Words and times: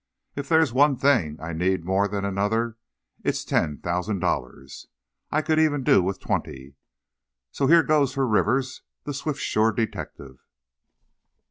If 0.35 0.49
there's 0.49 0.73
one 0.73 0.95
thing 0.95 1.37
I 1.39 1.53
need 1.53 1.85
more 1.85 2.07
than 2.07 2.25
another 2.25 2.75
it's 3.23 3.45
ten 3.45 3.77
thousand 3.77 4.17
dollars, 4.17 4.87
I 5.29 5.43
could 5.43 5.59
even 5.59 5.83
do 5.83 6.01
with 6.01 6.19
twenty! 6.19 6.73
So, 7.51 7.67
here 7.67 7.83
goes 7.83 8.15
for 8.15 8.25
Rivers, 8.25 8.81
the 9.03 9.13
swiftsure 9.13 9.71
detective!" 9.71 10.39